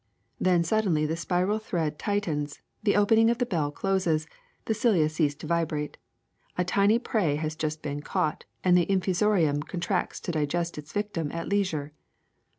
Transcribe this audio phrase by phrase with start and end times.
[0.39, 4.25] Then suddenly the spiral thread tightens, the opening of the bell closes,
[4.65, 5.95] the cilia cease to vibrate.
[6.57, 11.31] A tiny prey has just been caught and the infusorium contracts to digest its victim
[11.31, 11.93] at leisure.